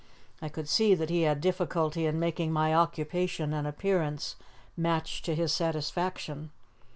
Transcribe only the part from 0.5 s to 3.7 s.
see that he had difficulty in making my occupation and